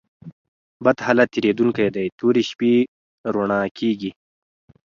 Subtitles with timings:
[0.85, 2.73] بد حالت تېرېدونکى دئ؛ توري شپې
[3.33, 4.11] رؤڼا کېږي.